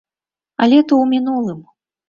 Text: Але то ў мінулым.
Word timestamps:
Але 0.65 0.79
то 0.93 0.99
ў 1.03 1.13
мінулым. 1.13 1.61